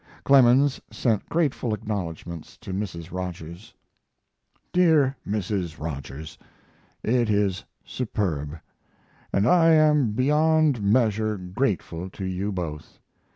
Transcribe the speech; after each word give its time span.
Clemens 0.23 0.81
sent 0.89 1.29
grateful 1.29 1.75
acknowledgments 1.75 2.57
to 2.57 2.73
Mrs. 2.73 3.11
Rogers. 3.11 3.75
DEAR 4.73 5.15
MRS. 5.27 5.79
ROGERS, 5.79 6.39
It 7.03 7.29
is 7.29 7.63
superb! 7.85 8.59
And 9.31 9.47
I 9.47 9.69
am 9.73 10.13
beyond 10.13 10.81
measure 10.81 11.37
grateful 11.37 12.09
to 12.09 12.25
you 12.25 12.51
both. 12.51 12.97